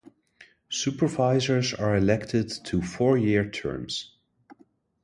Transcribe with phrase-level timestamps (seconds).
[0.71, 4.15] Supervisors are elected to four-year terms.